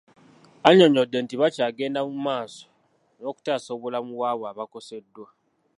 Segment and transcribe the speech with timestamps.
[0.67, 2.65] Annyonnyodde nti bakyagenda mu maaso
[3.17, 5.27] n'okutaasa obulamu bw'abo abakoseddwa.